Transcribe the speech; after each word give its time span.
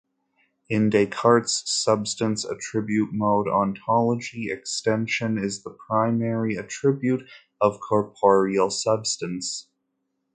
In 0.67 0.89
Descartes' 0.89 1.61
substance-attribute-mode 1.65 3.47
ontology, 3.47 4.49
extension 4.49 5.37
is 5.37 5.61
the 5.61 5.69
primary 5.85 6.55
attribute 6.57 7.29
of 7.61 7.79
corporeal 7.79 8.71
substance. 8.71 9.67